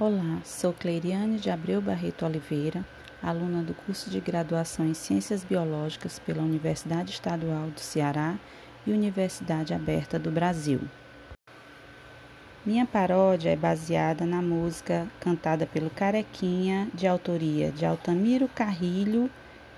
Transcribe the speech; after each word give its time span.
Olá, 0.00 0.40
sou 0.46 0.72
Cleiriane 0.72 1.36
de 1.36 1.50
Abreu 1.50 1.78
Barreto 1.78 2.24
Oliveira, 2.24 2.82
aluna 3.22 3.62
do 3.62 3.74
curso 3.74 4.08
de 4.08 4.18
graduação 4.18 4.86
em 4.86 4.94
Ciências 4.94 5.44
Biológicas 5.44 6.18
pela 6.18 6.42
Universidade 6.42 7.10
Estadual 7.10 7.66
do 7.66 7.80
Ceará 7.80 8.38
e 8.86 8.92
Universidade 8.92 9.74
Aberta 9.74 10.18
do 10.18 10.30
Brasil. 10.30 10.80
Minha 12.64 12.86
paródia 12.86 13.50
é 13.50 13.56
baseada 13.56 14.24
na 14.24 14.40
música 14.40 15.06
cantada 15.20 15.66
pelo 15.66 15.90
Carequinha, 15.90 16.88
de 16.94 17.06
autoria 17.06 17.70
de 17.70 17.84
Altamiro 17.84 18.48
Carrilho 18.48 19.28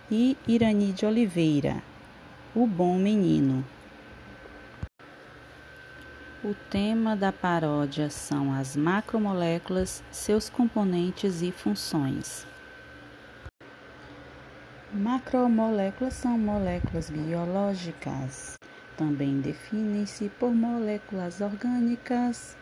e 0.09 0.37
Irani 0.47 0.93
de 0.93 1.05
Oliveira, 1.05 1.83
O 2.55 2.65
Bom 2.65 2.97
Menino. 2.97 3.65
O 6.45 6.55
tema 6.55 7.15
da 7.15 7.31
paródia 7.31 8.11
são 8.11 8.53
as 8.53 8.75
macromoléculas, 8.75 10.03
seus 10.11 10.51
componentes 10.51 11.41
e 11.41 11.53
funções. 11.53 12.45
Macromoléculas 14.93 16.15
são 16.15 16.37
moléculas 16.37 17.11
biológicas. 17.11 18.59
Também 18.97 19.41
definem-se 19.41 20.31
por 20.31 20.53
moléculas 20.53 21.41
orgânicas. 21.41 22.57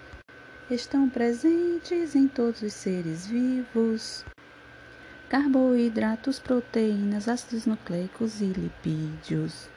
Estão 0.71 1.09
presentes 1.09 2.15
em 2.15 2.29
todos 2.29 2.60
os 2.60 2.74
seres 2.74 3.29
vivos. 3.29 4.27
Carboidratos, 5.30 6.38
proteínas, 6.38 7.29
ácidos 7.29 7.65
nucleicos 7.65 8.43
e 8.43 8.52
lipídios. 8.52 9.71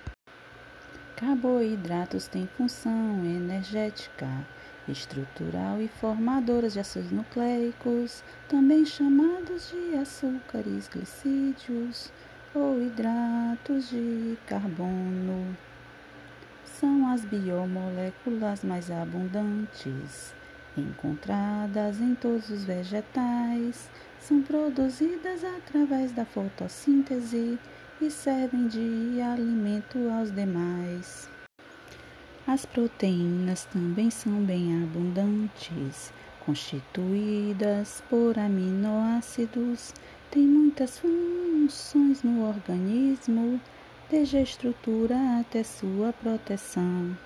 Carboidratos 1.16 2.28
têm 2.28 2.48
função 2.58 3.24
energética, 3.24 4.28
estrutural 4.88 5.80
e 5.80 5.88
formadoras 5.88 6.74
de 6.74 6.80
ácidos 6.80 7.12
nucleicos, 7.12 8.24
também 8.50 8.84
chamados 8.84 9.72
de 9.72 9.96
açúcares 9.96 10.90
glicídios 10.92 12.12
ou 12.54 12.82
hidratos 12.82 13.90
de 13.90 14.38
carbono. 14.48 15.56
São 16.66 17.08
as 17.08 17.24
biomoléculas 17.24 18.64
mais 18.64 18.90
abundantes, 18.90 20.34
encontradas 20.76 22.02
em 22.02 22.16
todos 22.16 22.50
os 22.50 22.64
vegetais, 22.66 23.88
são 24.20 24.42
produzidas 24.42 25.44
através 25.44 26.12
da 26.12 26.26
fotossíntese 26.26 27.60
e 28.04 28.12
servem 28.12 28.68
de 28.68 29.22
alimento 29.22 29.98
aos 30.10 30.30
demais. 30.30 31.30
As 32.46 32.66
proteínas 32.66 33.64
também 33.72 34.10
são 34.10 34.44
bem 34.44 34.84
abundantes, 34.84 36.12
constituídas 36.46 38.04
por 38.10 38.38
aminoácidos, 38.38 39.94
têm 40.30 40.44
muitas 40.44 41.00
funções 41.00 42.24
no 42.24 42.46
organismo, 42.46 43.62
desde 44.10 44.36
a 44.36 44.42
estrutura 44.42 45.16
até 45.40 45.64
sua 45.64 46.12
proteção. 46.12 47.18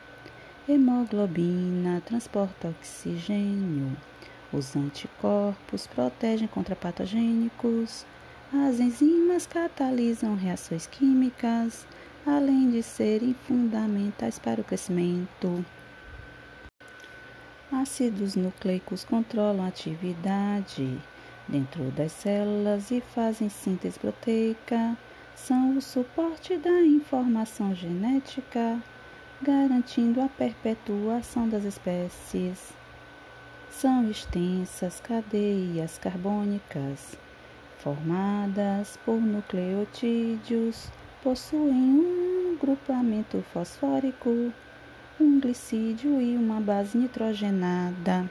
Hemoglobina 0.69 2.03
transporta 2.05 2.67
oxigênio. 2.67 3.97
Os 4.53 4.75
anticorpos 4.75 5.87
protegem 5.87 6.47
contra 6.47 6.75
patogênicos. 6.75 8.05
As 8.53 8.79
enzimas 8.79 9.45
catalisam 9.45 10.33
reações 10.33 10.87
químicas, 10.87 11.85
além 12.25 12.71
de 12.71 12.81
serem 12.81 13.33
fundamentais 13.33 14.39
para 14.39 14.61
o 14.61 14.63
crescimento. 14.63 15.65
Ácidos 17.69 18.37
nucleicos 18.37 19.03
controlam 19.03 19.65
a 19.65 19.67
atividade 19.67 20.97
dentro 21.45 21.91
das 21.91 22.13
células 22.13 22.89
e 22.89 23.01
fazem 23.01 23.49
síntese 23.49 23.99
proteica. 23.99 24.97
São 25.35 25.75
o 25.75 25.81
suporte 25.81 26.55
da 26.55 26.81
informação 26.83 27.75
genética, 27.75 28.81
garantindo 29.41 30.21
a 30.21 30.29
perpetuação 30.29 31.49
das 31.49 31.65
espécies. 31.65 32.71
São 33.69 34.09
extensas 34.09 35.01
cadeias 35.01 35.97
carbônicas 35.97 37.26
formadas 37.77 38.97
por 39.05 39.19
nucleotídeos, 39.19 40.89
possuem 41.23 41.73
um 41.73 42.57
grupamento 42.59 43.43
fosfórico, 43.53 44.51
um 45.19 45.39
glicídio 45.39 46.21
e 46.21 46.35
uma 46.35 46.59
base 46.59 46.97
nitrogenada. 46.97 48.29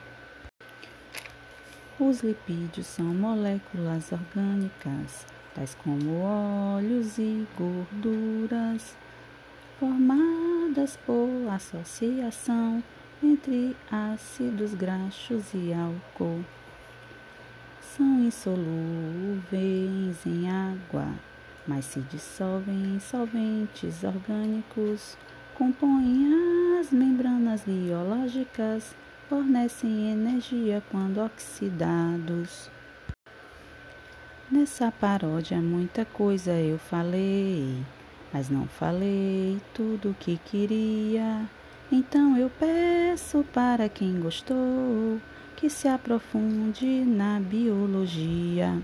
Os 1.98 2.20
lipídios 2.20 2.86
são 2.86 3.06
moléculas 3.06 4.12
orgânicas, 4.12 5.26
tais 5.54 5.74
como 5.74 6.20
óleos 6.20 7.18
e 7.18 7.46
gorduras, 7.56 8.96
formadas 9.78 10.98
por 11.06 11.28
associação 11.50 12.82
entre 13.22 13.74
ácidos 13.90 14.74
graxos 14.74 15.54
e 15.54 15.72
álcool 15.72 16.44
são 17.94 18.24
insolúveis 18.24 18.66
em 20.26 20.50
água, 20.50 21.06
mas 21.66 21.84
se 21.84 22.00
dissolvem 22.00 22.96
em 22.96 23.00
solventes 23.00 24.02
orgânicos, 24.02 25.16
compõem 25.54 26.78
as 26.80 26.90
membranas 26.90 27.62
biológicas, 27.64 28.94
fornecem 29.28 30.12
energia 30.12 30.82
quando 30.90 31.18
oxidados. 31.18 32.70
Nessa 34.50 34.92
paródia 34.92 35.58
muita 35.60 36.04
coisa 36.04 36.52
eu 36.52 36.78
falei, 36.78 37.84
mas 38.32 38.48
não 38.48 38.66
falei 38.66 39.60
tudo 39.74 40.10
o 40.10 40.14
que 40.14 40.38
queria. 40.38 41.44
Então 41.90 42.36
eu 42.36 42.50
peço 42.50 43.44
para 43.52 43.88
quem 43.88 44.20
gostou 44.20 45.20
que 45.56 45.70
se 45.70 45.88
aprofunde 45.88 47.02
na 47.04 47.40
biologia. 47.40 48.78